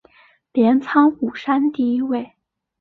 [0.51, 2.33] 镰仓五山第一位。